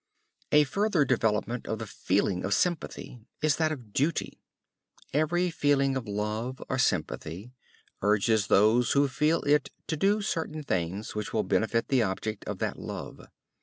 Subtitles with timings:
[0.51, 4.41] A further development of the feeling of sympathy is that of duty.
[5.13, 7.51] Every feeling of love or sympathy
[8.01, 12.57] urges those who feel it to do certain things which will benefit the object of
[12.57, 13.27] that love.